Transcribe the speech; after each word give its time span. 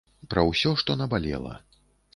Пра 0.31 0.45
ўсё, 0.47 0.73
што 0.85 0.97
набалела. 1.03 1.53